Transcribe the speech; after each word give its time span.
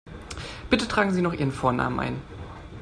Bitte 0.71 0.87
tragen 0.87 1.11
Sie 1.13 1.21
noch 1.21 1.33
Ihren 1.35 1.51
Vornamen 1.51 1.99
ein. 1.99 2.21